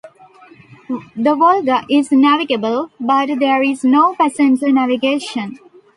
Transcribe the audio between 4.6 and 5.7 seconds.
navigation.